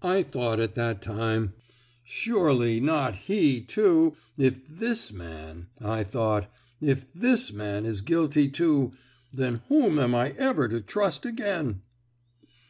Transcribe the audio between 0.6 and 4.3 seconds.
at that time: 'Surely not he, too!